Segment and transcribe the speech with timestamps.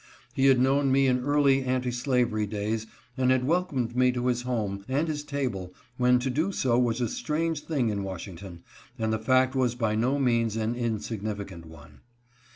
[0.33, 4.41] He had known me in early anti slavery days and had welcomed me to his
[4.41, 8.63] home and his table when to do so was a strange thing in Washing ton,
[8.97, 11.99] and the fact was by no means an insignificant one.